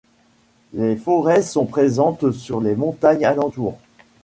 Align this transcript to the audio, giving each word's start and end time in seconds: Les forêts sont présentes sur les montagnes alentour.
Les 0.73 0.95
forêts 0.95 1.43
sont 1.43 1.67
présentes 1.67 2.31
sur 2.31 2.59
les 2.59 2.73
montagnes 2.75 3.23
alentour. 3.23 3.77